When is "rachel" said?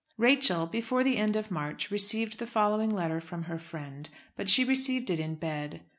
0.17-0.65